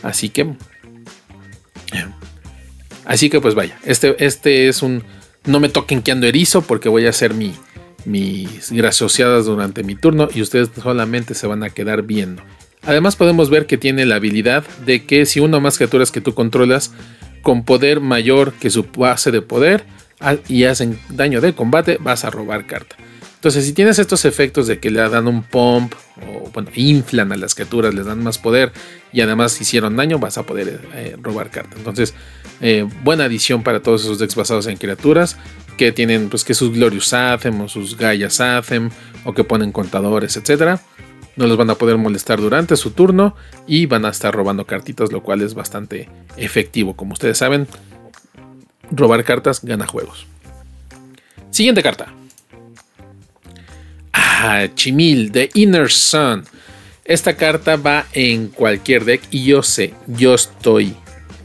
Así 0.02 0.28
que... 0.28 0.54
Así 3.04 3.30
que 3.30 3.40
pues 3.40 3.54
vaya, 3.54 3.78
este, 3.84 4.22
este 4.24 4.68
es 4.68 4.82
un... 4.82 5.02
No 5.46 5.60
me 5.60 5.70
toquen 5.70 6.02
que 6.02 6.12
ando 6.12 6.26
erizo 6.26 6.62
porque 6.62 6.90
voy 6.90 7.06
a 7.06 7.10
hacer 7.10 7.32
mi, 7.32 7.54
mis 8.04 8.70
graciosas 8.70 9.46
durante 9.46 9.82
mi 9.82 9.94
turno 9.94 10.28
y 10.34 10.42
ustedes 10.42 10.70
solamente 10.80 11.34
se 11.34 11.46
van 11.46 11.62
a 11.62 11.70
quedar 11.70 12.02
viendo. 12.02 12.42
Además 12.88 13.16
podemos 13.16 13.50
ver 13.50 13.66
que 13.66 13.76
tiene 13.76 14.06
la 14.06 14.14
habilidad 14.14 14.64
de 14.86 15.04
que 15.04 15.26
si 15.26 15.40
uno 15.40 15.58
o 15.58 15.60
más 15.60 15.76
criaturas 15.76 16.10
que 16.10 16.22
tú 16.22 16.32
controlas 16.32 16.90
con 17.42 17.62
poder 17.62 18.00
mayor 18.00 18.54
que 18.54 18.70
su 18.70 18.84
base 18.84 19.30
de 19.30 19.42
poder 19.42 19.84
y 20.48 20.64
hacen 20.64 20.98
daño 21.10 21.42
de 21.42 21.52
combate, 21.52 21.98
vas 22.00 22.24
a 22.24 22.30
robar 22.30 22.66
carta. 22.66 22.96
Entonces, 23.34 23.66
si 23.66 23.74
tienes 23.74 23.98
estos 23.98 24.24
efectos 24.24 24.66
de 24.66 24.78
que 24.78 24.90
le 24.90 25.06
dan 25.06 25.28
un 25.28 25.42
pump 25.42 25.92
o 26.26 26.48
bueno, 26.54 26.70
inflan 26.76 27.30
a 27.30 27.36
las 27.36 27.54
criaturas, 27.54 27.92
les 27.92 28.06
dan 28.06 28.22
más 28.22 28.38
poder 28.38 28.72
y 29.12 29.20
además 29.20 29.60
hicieron 29.60 29.94
daño, 29.94 30.18
vas 30.18 30.38
a 30.38 30.44
poder 30.44 30.80
eh, 30.94 31.14
robar 31.20 31.50
carta. 31.50 31.76
Entonces, 31.76 32.14
eh, 32.62 32.88
buena 33.04 33.24
adición 33.24 33.62
para 33.62 33.82
todos 33.82 34.04
esos 34.04 34.18
decks 34.18 34.34
basados 34.34 34.66
en 34.66 34.78
criaturas 34.78 35.36
que 35.76 35.92
tienen 35.92 36.30
pues 36.30 36.42
que 36.42 36.54
sus 36.54 36.72
Glorious 36.72 37.12
Athem 37.12 37.60
o 37.60 37.68
sus 37.68 37.98
Gaia's 37.98 38.40
Athem 38.40 38.88
o 39.24 39.34
que 39.34 39.44
ponen 39.44 39.72
contadores, 39.72 40.38
etcétera 40.38 40.80
no 41.38 41.46
los 41.46 41.56
van 41.56 41.70
a 41.70 41.76
poder 41.76 41.96
molestar 41.96 42.40
durante 42.40 42.76
su 42.76 42.90
turno 42.90 43.36
y 43.66 43.86
van 43.86 44.04
a 44.04 44.10
estar 44.10 44.34
robando 44.34 44.66
cartitas, 44.66 45.12
lo 45.12 45.22
cual 45.22 45.40
es 45.40 45.54
bastante 45.54 46.08
efectivo. 46.36 46.96
Como 46.96 47.12
ustedes 47.12 47.38
saben, 47.38 47.68
robar 48.90 49.22
cartas 49.22 49.64
gana 49.64 49.86
juegos. 49.86 50.26
Siguiente 51.50 51.80
carta. 51.82 52.12
Ah, 54.12 54.66
Chimil, 54.74 55.30
The 55.30 55.50
Inner 55.54 55.88
Sun. 55.90 56.44
Esta 57.04 57.36
carta 57.36 57.76
va 57.76 58.06
en 58.12 58.48
cualquier 58.48 59.04
deck 59.04 59.22
y 59.30 59.44
yo 59.44 59.62
sé, 59.62 59.94
yo 60.08 60.34
estoy, 60.34 60.94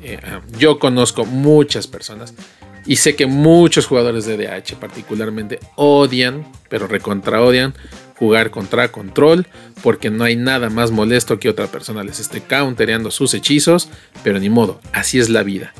eh, 0.02 0.20
yo 0.58 0.80
conozco 0.80 1.24
muchas 1.24 1.88
personas 1.88 2.34
y 2.86 2.98
sé 2.98 3.16
que 3.16 3.28
muchos 3.28 3.86
jugadores 3.86 4.26
de 4.26 4.38
DH 4.38 4.76
particularmente 4.76 5.60
odian, 5.76 6.46
pero 6.68 6.88
recontra 6.88 7.42
odian 7.42 7.74
jugar 8.24 8.52
contra 8.52 8.90
control, 8.90 9.46
porque 9.84 10.10
no 10.10 10.24
hay 10.24 10.38
nada 10.38 10.70
más 10.70 10.92
molesto 10.92 11.40
que 11.40 11.50
otra 11.50 11.68
persona 11.68 12.04
les 12.04 12.22
esté 12.22 12.40
countereando 12.40 13.12
sus 13.12 13.34
hechizos, 13.34 13.90
pero 14.24 14.40
ni 14.40 14.50
modo, 14.50 14.80
así 14.94 15.20
es 15.20 15.30
la 15.30 15.44
vida. 15.44 15.74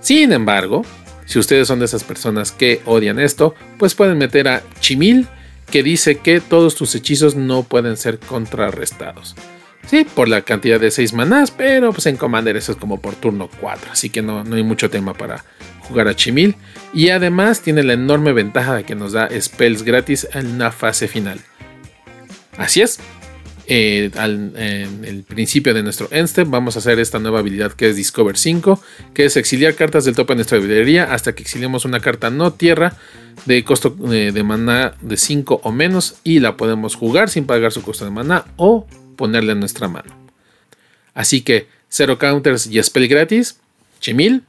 Sin 0.00 0.32
embargo, 0.32 0.82
Si 1.26 1.38
ustedes 1.38 1.68
son 1.68 1.78
de 1.78 1.86
esas 1.86 2.04
personas 2.04 2.52
que 2.52 2.82
odian 2.84 3.18
esto, 3.18 3.54
pues 3.78 3.94
pueden 3.94 4.18
meter 4.18 4.48
a 4.48 4.62
Chimil, 4.80 5.28
que 5.70 5.82
dice 5.82 6.18
que 6.18 6.40
todos 6.40 6.74
tus 6.74 6.94
hechizos 6.94 7.36
no 7.36 7.62
pueden 7.62 7.96
ser 7.96 8.18
contrarrestados. 8.18 9.34
Sí, 9.86 10.06
por 10.14 10.28
la 10.28 10.42
cantidad 10.42 10.80
de 10.80 10.90
6 10.90 11.12
manás, 11.12 11.50
pero 11.50 11.92
pues 11.92 12.06
en 12.06 12.16
Commander 12.16 12.56
eso 12.56 12.72
es 12.72 12.78
como 12.78 13.00
por 13.00 13.14
turno 13.14 13.50
4, 13.60 13.92
así 13.92 14.10
que 14.10 14.22
no, 14.22 14.44
no 14.44 14.56
hay 14.56 14.62
mucho 14.62 14.88
tema 14.90 15.12
para 15.12 15.44
jugar 15.80 16.08
a 16.08 16.16
Chimil. 16.16 16.56
Y 16.94 17.10
además 17.10 17.60
tiene 17.60 17.82
la 17.82 17.94
enorme 17.94 18.32
ventaja 18.32 18.74
de 18.74 18.84
que 18.84 18.94
nos 18.94 19.12
da 19.12 19.28
spells 19.40 19.82
gratis 19.82 20.26
en 20.32 20.46
una 20.46 20.70
fase 20.70 21.08
final. 21.08 21.40
Así 22.56 22.82
es, 22.82 23.00
eh, 23.66 24.10
al, 24.16 24.52
en 24.56 25.04
el 25.04 25.22
principio 25.22 25.72
de 25.72 25.82
nuestro 25.82 26.08
end 26.10 26.28
step 26.28 26.48
vamos 26.50 26.76
a 26.76 26.80
hacer 26.80 26.98
esta 26.98 27.20
nueva 27.20 27.38
habilidad 27.38 27.72
que 27.72 27.88
es 27.88 27.96
Discover 27.96 28.36
5, 28.36 28.82
que 29.14 29.24
es 29.24 29.36
exiliar 29.36 29.74
cartas 29.74 30.04
del 30.04 30.16
tope 30.16 30.32
de 30.32 30.36
nuestra 30.36 30.58
librería 30.58 31.12
hasta 31.12 31.34
que 31.34 31.42
exiliemos 31.42 31.84
una 31.84 32.00
carta 32.00 32.28
no 32.28 32.52
tierra 32.52 32.94
de 33.46 33.62
costo 33.64 33.96
eh, 34.12 34.32
de 34.32 34.42
maná 34.42 34.94
de 35.00 35.16
5 35.16 35.60
o 35.62 35.72
menos 35.72 36.16
y 36.24 36.40
la 36.40 36.56
podemos 36.56 36.96
jugar 36.96 37.30
sin 37.30 37.46
pagar 37.46 37.72
su 37.72 37.82
costo 37.82 38.04
de 38.04 38.10
maná 38.10 38.44
o 38.56 38.86
ponerle 39.16 39.52
en 39.52 39.60
nuestra 39.60 39.88
mano. 39.88 40.14
Así 41.14 41.42
que 41.42 41.68
cero 41.88 42.18
counters 42.18 42.66
y 42.66 42.82
spell 42.82 43.08
gratis, 43.08 43.58
Chemil 44.00 44.42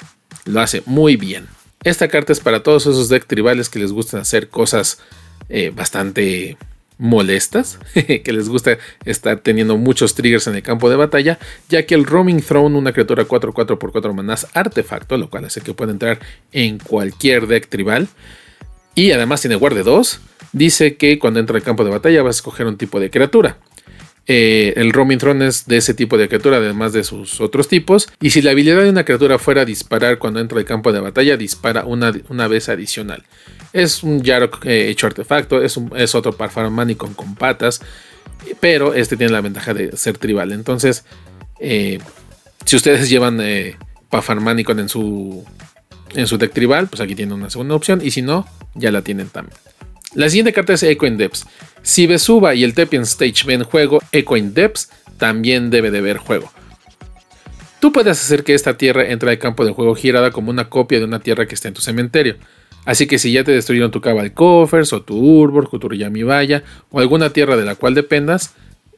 lo 0.46 0.62
hace 0.62 0.84
muy 0.86 1.16
bien. 1.16 1.48
Esta 1.84 2.08
carta 2.08 2.32
es 2.32 2.40
para 2.40 2.64
todos 2.64 2.84
esos 2.84 3.10
deck 3.10 3.26
tribales 3.26 3.70
que 3.70 3.80
les 3.80 3.92
gustan 3.92 4.22
hacer 4.22 4.50
cosas 4.50 5.00
eh, 5.50 5.72
bastante 5.76 6.58
molestas, 6.98 7.80
que 7.94 8.32
les 8.32 8.48
gusta 8.48 8.78
estar 9.04 9.40
teniendo 9.40 9.78
muchos 9.78 10.16
triggers 10.16 10.48
en 10.48 10.56
el 10.56 10.64
campo 10.64 10.90
de 10.90 10.96
batalla, 10.96 11.40
ya 11.70 11.86
que 11.86 11.96
el 11.96 12.06
Roaming 12.06 12.42
Throne, 12.42 12.78
una 12.78 12.94
criatura 12.94 13.28
4-4 13.28 13.78
por 13.78 13.92
4 13.92 14.14
manás 14.14 14.48
artefacto, 14.54 15.18
lo 15.18 15.30
cual 15.30 15.46
hace 15.46 15.62
que 15.62 15.74
pueda 15.74 15.92
entrar 15.92 16.20
en 16.52 16.78
cualquier 16.80 17.48
deck 17.48 17.68
tribal, 17.68 18.08
y 18.96 19.12
además 19.12 19.42
tiene 19.42 19.56
guarde 19.56 19.84
2, 19.84 20.22
dice 20.54 20.96
que 20.96 21.20
cuando 21.20 21.40
entra 21.40 21.58
al 21.58 21.64
campo 21.64 21.84
de 21.84 21.90
batalla 21.90 22.24
vas 22.24 22.38
a 22.38 22.40
escoger 22.40 22.68
un 22.68 22.78
tipo 22.78 23.00
de 23.00 23.10
criatura. 23.10 23.58
Eh, 24.26 24.74
el 24.78 24.94
Roaming 24.94 25.18
Throne 25.18 25.48
es 25.48 25.66
de 25.66 25.78
ese 25.78 25.94
tipo 25.94 26.18
de 26.18 26.28
criatura, 26.28 26.58
además 26.58 26.94
de 26.94 27.04
sus 27.04 27.42
otros 27.42 27.68
tipos. 27.68 28.10
Y 28.22 28.30
si 28.30 28.42
la 28.42 28.52
habilidad 28.52 28.84
de 28.84 28.90
una 28.90 29.04
criatura 29.06 29.38
fuera 29.38 29.66
disparar 29.66 30.18
cuando 30.18 30.40
entra 30.40 30.58
al 30.58 30.66
campo 30.66 30.92
de 30.92 31.00
batalla, 31.00 31.38
dispara 31.38 31.86
una, 31.86 32.14
una 32.30 32.48
vez 32.48 32.70
adicional. 32.70 33.24
Es 33.74 34.04
un 34.04 34.22
Yarok 34.22 34.66
eh, 34.66 34.90
hecho 34.90 35.08
artefacto, 35.08 35.62
es, 35.62 35.80
es 35.96 36.16
otro 36.16 36.34
Parfarmanicon 36.34 37.14
con 37.14 37.36
patas, 37.36 37.82
pero 38.60 38.94
este 38.94 39.18
tiene 39.18 39.34
la 39.34 39.42
ventaja 39.42 39.74
de 39.74 39.98
ser 39.98 40.18
tribal. 40.18 40.52
Entonces, 40.52 41.06
eh, 41.60 42.00
si 42.66 42.76
ustedes 42.76 43.10
llevan 43.10 43.40
eh, 43.42 43.78
Parfarmanicon 44.10 44.80
en 44.80 44.90
su, 44.90 45.44
en 46.16 46.28
su 46.28 46.38
deck 46.38 46.54
tribal, 46.54 46.88
pues 46.88 47.02
aquí 47.02 47.16
tienen 47.16 47.34
una 47.34 47.50
segunda 47.50 47.76
opción. 47.76 48.00
Y 48.04 48.12
si 48.12 48.22
no, 48.22 48.48
ya 48.76 48.92
la 48.92 49.02
tienen 49.02 49.28
también. 49.30 49.58
La 50.16 50.30
siguiente 50.30 50.54
carta 50.54 50.74
es 50.74 50.84
Echo 50.84 51.06
in 51.06 51.18
Depths. 51.18 51.46
Si 51.82 52.08
Besuba 52.08 52.56
y 52.56 52.64
el 52.64 52.74
Tepian 52.74 53.04
Stage 53.04 53.46
ven 53.46 53.64
juego, 53.64 54.02
Echo 54.12 54.38
in 54.38 54.54
Depths 54.54 54.90
también 55.18 55.70
debe 55.70 55.92
de 55.92 56.02
ver 56.02 56.18
juego. 56.18 56.52
Tú 57.80 57.92
puedes 57.92 58.20
hacer 58.22 58.44
que 58.44 58.54
esta 58.54 58.78
tierra 58.78 59.10
entre 59.10 59.30
al 59.30 59.40
campo 59.40 59.66
de 59.66 59.74
juego 59.74 59.96
girada 59.96 60.32
como 60.32 60.50
una 60.50 60.70
copia 60.70 61.00
de 61.00 61.06
una 61.06 61.20
tierra 61.20 61.48
que 61.48 61.56
está 61.56 61.68
en 61.68 61.74
tu 61.74 61.82
cementerio. 61.82 62.38
Así 62.86 63.08
que 63.08 63.20
si 63.20 63.32
ya 63.32 63.44
te 63.44 63.52
destruyeron 63.52 63.92
tu 63.92 64.02
Cabal 64.02 64.34
Coffers 64.34 64.94
o 64.94 65.02
tu 65.02 65.18
Urbor, 65.18 65.70
o 65.72 65.80
tu 65.80 65.90
o 66.92 67.00
alguna 67.00 67.32
tierra 67.32 67.58
de 67.58 67.66
la 67.66 67.76
cual 67.76 67.94
dependas, 67.94 68.54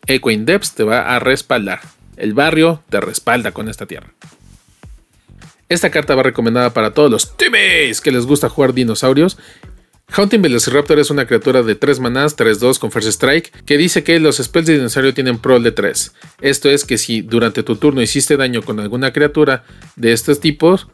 Echo 0.07 0.29
in 0.29 0.45
Depths 0.45 0.75
te 0.75 0.83
va 0.83 1.15
a 1.15 1.19
respaldar. 1.19 1.81
El 2.17 2.33
barrio 2.33 2.83
te 2.89 2.99
respalda 3.01 3.51
con 3.51 3.69
esta 3.69 3.85
tierra. 3.85 4.13
Esta 5.67 5.89
carta 5.89 6.13
va 6.13 6.23
recomendada 6.23 6.71
para 6.73 6.93
todos 6.93 7.09
los 7.09 7.37
times 7.37 8.01
que 8.01 8.11
les 8.11 8.25
gusta 8.25 8.49
jugar 8.49 8.73
dinosaurios. 8.73 9.37
Haunting 10.07 10.41
Velociraptor 10.41 10.99
es 10.99 11.09
una 11.09 11.25
criatura 11.25 11.61
de 11.63 11.75
3 11.75 11.99
manás, 11.99 12.37
3-2 12.37 12.79
con 12.79 12.91
First 12.91 13.09
Strike, 13.09 13.51
que 13.65 13.77
dice 13.77 14.03
que 14.03 14.19
los 14.19 14.37
spells 14.37 14.67
de 14.67 14.75
dinosaurio 14.75 15.13
tienen 15.13 15.39
prol 15.39 15.63
de 15.63 15.71
3. 15.71 16.13
Esto 16.41 16.69
es 16.69 16.85
que 16.85 16.97
si 16.97 17.21
durante 17.21 17.63
tu 17.63 17.75
turno 17.75 18.01
hiciste 18.01 18.37
daño 18.37 18.61
con 18.61 18.79
alguna 18.79 19.11
criatura 19.11 19.63
de 19.95 20.13
estos 20.13 20.39
tipos, 20.39 20.87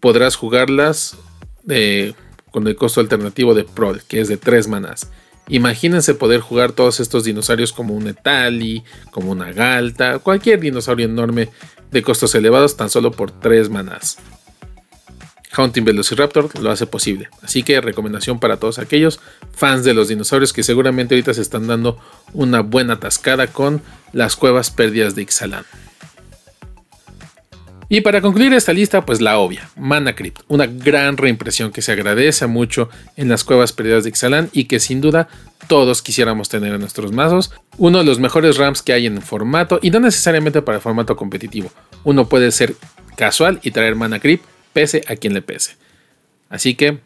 podrás 0.00 0.36
jugarlas 0.36 1.16
de 1.62 2.14
con 2.50 2.66
el 2.68 2.76
costo 2.76 3.00
alternativo 3.00 3.52
de 3.52 3.64
Prol, 3.64 4.02
que 4.06 4.20
es 4.20 4.28
de 4.28 4.36
3 4.36 4.68
manás. 4.68 5.10
Imagínense 5.48 6.14
poder 6.14 6.40
jugar 6.40 6.72
todos 6.72 7.00
estos 7.00 7.24
dinosaurios 7.24 7.72
como 7.72 7.94
un 7.94 8.06
Etali, 8.06 8.84
como 9.10 9.32
una 9.32 9.52
Galta, 9.52 10.20
cualquier 10.20 10.60
dinosaurio 10.60 11.06
enorme 11.06 11.50
de 11.90 12.02
costos 12.02 12.34
elevados 12.34 12.76
tan 12.76 12.90
solo 12.90 13.10
por 13.10 13.30
3 13.30 13.70
manás. 13.70 14.18
Haunting 15.56 15.84
Velociraptor 15.84 16.58
lo 16.60 16.70
hace 16.70 16.86
posible. 16.86 17.28
Así 17.42 17.62
que 17.62 17.80
recomendación 17.80 18.40
para 18.40 18.58
todos 18.58 18.78
aquellos 18.78 19.20
fans 19.52 19.84
de 19.84 19.94
los 19.94 20.08
dinosaurios 20.08 20.52
que 20.52 20.62
seguramente 20.62 21.14
ahorita 21.14 21.34
se 21.34 21.42
están 21.42 21.66
dando 21.66 21.98
una 22.32 22.60
buena 22.60 23.00
tascada 23.00 23.46
con 23.46 23.82
las 24.12 24.36
cuevas 24.36 24.70
perdidas 24.70 25.14
de 25.14 25.22
Ixalan. 25.22 25.64
Y 27.88 28.00
para 28.00 28.22
concluir 28.22 28.52
esta 28.54 28.72
lista, 28.72 29.04
pues 29.04 29.20
la 29.20 29.38
obvia, 29.38 29.68
Mana 29.76 30.14
Crypt, 30.14 30.40
una 30.48 30.66
gran 30.66 31.16
reimpresión 31.16 31.70
que 31.70 31.82
se 31.82 31.92
agradece 31.92 32.46
mucho 32.46 32.88
en 33.16 33.28
las 33.28 33.44
cuevas 33.44 33.72
perdidas 33.72 34.04
de 34.04 34.10
Ixalan 34.10 34.48
y 34.52 34.64
que 34.64 34.80
sin 34.80 35.00
duda 35.00 35.28
todos 35.68 36.02
quisiéramos 36.02 36.48
tener 36.48 36.72
en 36.72 36.80
nuestros 36.80 37.12
mazos. 37.12 37.52
Uno 37.76 37.98
de 37.98 38.04
los 38.04 38.18
mejores 38.18 38.56
ramps 38.56 38.82
que 38.82 38.94
hay 38.94 39.06
en 39.06 39.20
formato 39.20 39.78
y 39.82 39.90
no 39.90 40.00
necesariamente 40.00 40.62
para 40.62 40.76
el 40.76 40.82
formato 40.82 41.14
competitivo. 41.14 41.70
Uno 42.04 42.28
puede 42.28 42.50
ser 42.52 42.74
casual 43.16 43.60
y 43.62 43.70
traer 43.70 43.94
Mana 43.94 44.18
Crypt 44.18 44.44
pese 44.74 45.02
a 45.06 45.16
quien 45.16 45.32
le 45.32 45.40
pese. 45.40 45.76
Así 46.50 46.74
que, 46.74 46.98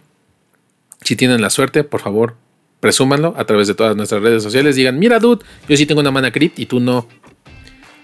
si 1.03 1.15
tienen 1.15 1.41
la 1.41 1.51
suerte, 1.51 1.85
por 1.85 2.01
favor, 2.01 2.35
presúmanlo 2.81 3.35
a 3.37 3.45
través 3.45 3.69
de 3.69 3.75
todas 3.75 3.95
nuestras 3.95 4.21
redes 4.21 4.43
sociales. 4.43 4.75
Digan, 4.75 4.99
mira, 4.99 5.21
dude, 5.21 5.45
yo 5.69 5.77
sí 5.77 5.87
tengo 5.87 6.01
una 6.01 6.11
Mana 6.11 6.33
Crypt 6.33 6.59
y 6.59 6.67
tú 6.67 6.81
no 6.81 7.07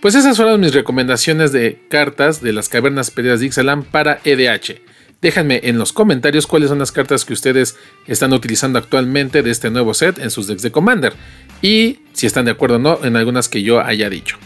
pues 0.05 0.15
esas 0.15 0.37
fueron 0.37 0.61
mis 0.61 0.75
recomendaciones 0.75 1.51
de 1.51 1.81
cartas 1.89 2.43
de 2.43 2.53
las 2.53 2.69
cavernas 2.69 3.11
perdidas 3.11 3.41
de 3.41 3.47
Ixalan 3.47 3.85
para 3.85 4.21
EDH. 4.23 4.83
Déjenme 5.23 5.63
en 5.65 5.79
los 5.79 5.95
comentarios 5.95 6.47
cuáles 6.47 6.69
son 6.69 6.79
las 6.79 6.93
cartas 6.93 7.25
que 7.25 7.33
ustedes 7.33 7.79
están 8.07 8.35
utilizando 8.35 8.79
actualmente 8.79 9.43
de 9.43 9.51
este 9.51 9.71
nuevo 9.71 9.95
set 9.95 10.19
en 10.19 10.31
sus 10.31 10.47
decks 10.47 10.61
de 10.61 10.71
Commander. 10.71 11.15
Y 11.63 12.01
si 12.13 12.27
están 12.27 12.45
de 12.45 12.51
acuerdo 12.51 12.77
o 12.77 12.79
no 12.79 12.99
en 13.03 13.17
algunas 13.17 13.49
que 13.49 13.63
yo 13.63 13.81
haya 13.81 14.11
dicho. 14.11 14.37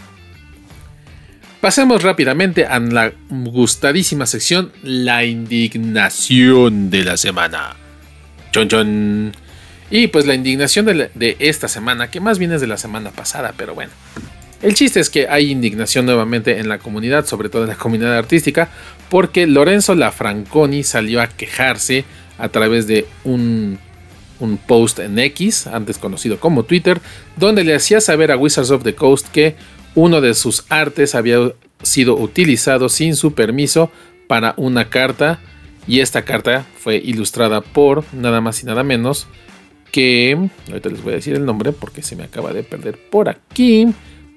Pasemos 1.61 2.03
rápidamente 2.03 2.65
a 2.65 2.79
la 2.79 3.11
gustadísima 3.29 4.25
sección 4.25 4.71
La 4.81 5.25
indignación 5.25 6.89
de 6.89 7.03
la 7.03 7.17
semana. 7.17 7.75
Chon 8.51 8.69
chon. 8.69 9.33
Y 9.91 10.07
pues 10.07 10.25
la 10.25 10.35
indignación 10.35 10.85
de, 10.85 11.11
de 11.13 11.35
esta 11.39 11.67
semana, 11.67 12.09
que 12.09 12.21
más 12.21 12.39
bien 12.39 12.53
es 12.53 12.61
de 12.61 12.67
la 12.67 12.77
semana 12.77 13.11
pasada, 13.11 13.53
pero 13.57 13.75
bueno. 13.75 13.91
El 14.61 14.73
chiste 14.73 14.99
es 14.99 15.09
que 15.09 15.27
hay 15.29 15.51
indignación 15.51 16.05
nuevamente 16.05 16.59
en 16.59 16.69
la 16.69 16.79
comunidad, 16.79 17.25
sobre 17.25 17.49
todo 17.49 17.63
en 17.63 17.69
la 17.69 17.75
comunidad 17.75 18.17
artística, 18.17 18.69
porque 19.09 19.47
Lorenzo 19.47 19.95
Lafranconi 19.95 20.83
salió 20.83 21.21
a 21.21 21.27
quejarse 21.27 22.03
a 22.37 22.49
través 22.49 22.87
de 22.87 23.05
un, 23.23 23.79
post 24.67 24.99
en 24.99 25.19
X, 25.19 25.67
antes 25.67 25.97
conocido 25.97 26.39
como 26.39 26.63
Twitter, 26.63 27.01
donde 27.35 27.63
le 27.63 27.75
hacía 27.75 27.99
saber 27.99 28.31
a 28.31 28.37
Wizards 28.37 28.71
of 28.71 28.83
the 28.83 28.95
Coast 28.95 29.27
que 29.27 29.55
uno 29.95 30.21
de 30.21 30.33
sus 30.33 30.65
artes 30.69 31.15
había 31.15 31.53
sido 31.81 32.15
utilizado 32.15 32.89
sin 32.89 33.15
su 33.15 33.33
permiso 33.33 33.91
para 34.27 34.53
una 34.57 34.89
carta 34.89 35.39
y 35.87 36.01
esta 36.01 36.23
carta 36.23 36.65
fue 36.77 36.97
ilustrada 36.97 37.61
por 37.61 38.03
nada 38.13 38.41
más 38.41 38.61
y 38.61 38.65
nada 38.65 38.83
menos 38.83 39.27
que 39.91 40.49
ahorita 40.67 40.89
les 40.89 41.03
voy 41.03 41.13
a 41.13 41.15
decir 41.15 41.35
el 41.35 41.45
nombre 41.45 41.71
porque 41.71 42.03
se 42.03 42.15
me 42.15 42.23
acaba 42.23 42.53
de 42.53 42.63
perder 42.63 42.99
por 43.09 43.27
aquí 43.29 43.87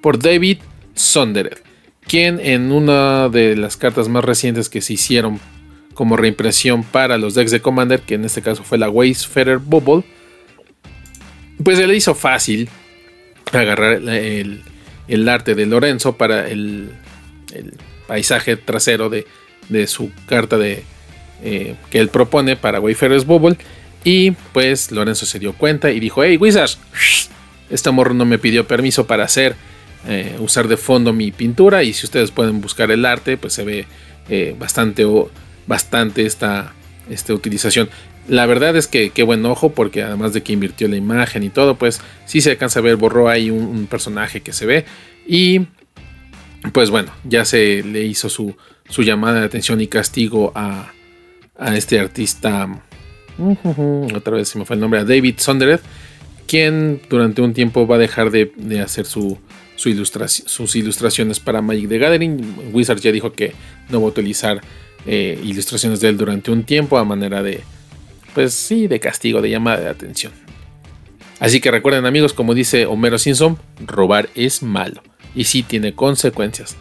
por 0.00 0.18
David 0.18 0.59
Sondered, 0.94 1.59
quien 2.06 2.40
en 2.40 2.73
una 2.73 3.28
de 3.28 3.56
las 3.56 3.76
cartas 3.76 4.09
más 4.09 4.25
recientes 4.25 4.68
que 4.68 4.80
se 4.80 4.94
hicieron 4.94 5.40
como 5.94 6.16
reimpresión 6.16 6.82
para 6.82 7.18
los 7.18 7.35
decks 7.35 7.50
de 7.50 7.61
Commander, 7.61 8.00
que 8.00 8.14
en 8.14 8.25
este 8.25 8.42
caso 8.42 8.64
fue 8.64 8.78
la 8.78 8.88
Wayfarer 8.88 9.59
Bubble, 9.59 10.04
pues 11.62 11.78
se 11.78 11.87
le 11.87 11.94
hizo 11.94 12.14
fácil 12.14 12.68
agarrar 13.52 14.02
el, 14.09 14.62
arte 15.28 15.54
de 15.54 15.66
Lorenzo 15.66 16.16
para 16.16 16.49
el, 16.49 16.90
paisaje 18.06 18.56
trasero 18.56 19.11
de, 19.11 19.26
su 19.87 20.11
carta 20.26 20.59
eh, 20.61 21.75
que 21.90 21.99
él 21.99 22.09
propone 22.09 22.56
para 22.56 22.80
Wayfarer's 22.80 23.26
Bubble. 23.26 23.56
Y 24.04 24.32
pues 24.52 24.90
Lorenzo 24.90 25.26
se 25.26 25.38
dio 25.38 25.52
cuenta 25.52 25.90
y 25.90 26.00
dijo: 26.00 26.25
Hey, 26.25 26.37
Wizards, 26.37 26.78
este 27.71 27.90
morro 27.90 28.14
no 28.14 28.25
me 28.25 28.38
pidió 28.38 28.66
permiso 28.66 29.06
para 29.06 29.25
hacer 29.25 29.54
eh, 30.06 30.37
usar 30.40 30.66
de 30.66 30.76
fondo 30.76 31.12
mi 31.12 31.30
pintura 31.30 31.85
y 31.85 31.92
si 31.92 32.06
ustedes 32.06 32.32
pueden 32.32 32.61
buscar 32.61 32.90
el 32.90 33.06
arte 33.06 33.37
pues 33.37 33.52
se 33.52 33.62
ve 33.62 33.87
eh, 34.28 34.52
bastante, 34.59 35.06
bastante 35.66 36.26
esta, 36.26 36.75
esta 37.09 37.35
utilización. 37.35 37.88
La 38.29 38.47
verdad 38.47 38.76
es 38.76 38.87
que 38.87 39.11
qué 39.11 39.25
buen 39.25 39.45
ojo 39.47 39.73
porque 39.73 40.02
además 40.02 40.33
de 40.33 40.43
que 40.43 40.52
invirtió 40.52 40.87
la 40.88 40.97
imagen 40.97 41.43
y 41.43 41.50
todo 41.50 41.76
pues 41.76 42.00
sí 42.25 42.41
se 42.41 42.52
alcanza 42.52 42.79
a 42.79 42.83
ver, 42.83 42.97
borró 42.97 43.29
ahí 43.29 43.50
un, 43.50 43.87
personaje 43.87 44.43
que 44.43 44.52
se 44.52 44.67
ve. 44.67 44.85
Y 45.26 45.67
pues 46.73 46.91
bueno, 46.91 47.12
ya 47.25 47.45
se 47.45 47.83
le 47.83 48.05
hizo 48.05 48.29
su, 48.29 48.57
su 48.88 49.02
llamada 49.02 49.41
de 49.41 49.47
atención 49.47 49.81
y 49.81 49.88
castigo 49.88 50.52
a, 50.55 50.93
a 51.59 51.76
este 51.76 51.99
artista, 51.99 52.69
otra 54.14 54.37
vez 54.37 54.49
se 54.49 54.59
me 54.59 54.64
fue 54.64 54.76
el 54.76 54.81
nombre, 54.81 55.00
a 55.00 55.05
David 55.05 55.35
Sondered, 55.38 55.81
quien 56.47 57.00
durante 57.11 57.43
un 57.43 57.55
tiempo 57.55 57.87
va 57.87 57.97
a 57.97 57.99
dejar 57.99 58.31
de, 58.31 58.81
hacer 58.81 59.07
su, 59.07 59.38
sus 59.75 60.76
ilustraciones 60.76 61.41
para 61.41 61.61
Magic 61.61 61.88
the 61.88 61.99
Gathering. 61.99 62.73
Wizard 62.73 63.00
ya 63.00 63.11
dijo 63.11 63.33
que 63.33 63.52
no 63.88 64.00
va 64.00 64.07
a 64.07 64.11
utilizar 64.11 64.61
eh, 65.07 65.41
ilustraciones 65.43 66.00
de 66.00 66.11
él 66.11 66.17
durante 66.17 66.52
un 66.52 66.62
tiempo 66.62 66.99
a 66.99 67.05
manera 67.05 67.43
de, 67.43 67.62
pues 68.35 68.55
sí, 68.55 68.87
de 68.87 69.01
castigo, 69.01 69.41
de 69.41 69.51
llamada 69.51 69.81
de 69.81 69.89
atención. 69.89 70.33
Así 71.41 71.61
que 71.61 71.71
recuerden 71.71 72.07
amigos, 72.07 72.33
como 72.33 72.55
dice 72.55 72.87
Homero 72.87 73.19
Simpson, 73.19 73.59
robar 73.85 74.29
es 74.35 74.62
malo 74.62 75.03
y 75.35 75.45
sí 75.45 75.62
tiene 75.62 75.95
consecuencias. 75.95 76.77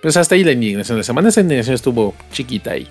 Pues 0.00 0.16
hasta 0.16 0.34
ahí 0.34 0.44
la 0.44 0.52
indignación 0.52 0.96
de 0.96 1.00
la 1.00 1.04
semana. 1.04 1.30
Esa 1.30 1.40
indignación 1.40 1.74
estuvo 1.74 2.14
chiquita 2.30 2.72
ahí. 2.72 2.86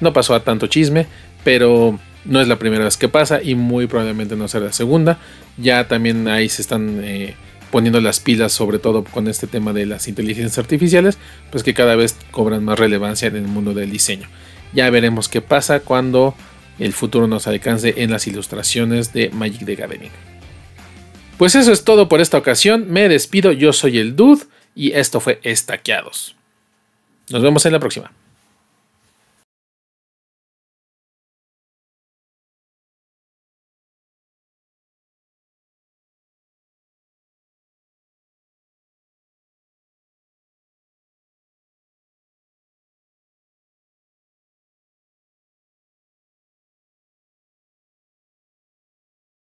No 0.00 0.12
pasó 0.12 0.34
a 0.34 0.42
tanto 0.42 0.66
chisme, 0.66 1.06
pero 1.44 1.98
no 2.24 2.40
es 2.40 2.48
la 2.48 2.58
primera 2.58 2.84
vez 2.84 2.96
que 2.96 3.08
pasa 3.08 3.40
y 3.42 3.54
muy 3.54 3.86
probablemente 3.86 4.36
no 4.36 4.48
será 4.48 4.66
la 4.66 4.72
segunda. 4.72 5.18
Ya 5.58 5.86
también 5.86 6.28
ahí 6.28 6.48
se 6.48 6.62
están 6.62 7.00
eh, 7.04 7.34
poniendo 7.70 8.00
las 8.00 8.20
pilas, 8.20 8.52
sobre 8.52 8.78
todo 8.78 9.04
con 9.04 9.28
este 9.28 9.46
tema 9.46 9.72
de 9.72 9.86
las 9.86 10.08
inteligencias 10.08 10.58
artificiales, 10.58 11.18
pues 11.50 11.62
que 11.62 11.74
cada 11.74 11.94
vez 11.94 12.16
cobran 12.30 12.64
más 12.64 12.78
relevancia 12.78 13.28
en 13.28 13.36
el 13.36 13.46
mundo 13.46 13.74
del 13.74 13.90
diseño. 13.90 14.28
Ya 14.72 14.90
veremos 14.90 15.28
qué 15.28 15.40
pasa 15.40 15.80
cuando 15.80 16.34
el 16.78 16.92
futuro 16.92 17.26
nos 17.26 17.46
alcance 17.46 17.94
en 17.98 18.10
las 18.10 18.26
ilustraciones 18.26 19.12
de 19.12 19.30
Magic 19.30 19.64
the 19.64 19.74
Gathering. 19.74 20.10
Pues 21.38 21.54
eso 21.54 21.72
es 21.72 21.84
todo 21.84 22.08
por 22.08 22.20
esta 22.20 22.38
ocasión. 22.38 22.86
Me 22.90 23.08
despido, 23.08 23.52
yo 23.52 23.72
soy 23.72 23.98
el 23.98 24.16
Dude 24.16 24.44
y 24.74 24.92
esto 24.92 25.20
fue 25.20 25.40
Estaqueados. 25.42 26.34
Nos 27.30 27.42
vemos 27.42 27.66
en 27.66 27.72
la 27.72 27.80
próxima. 27.80 28.12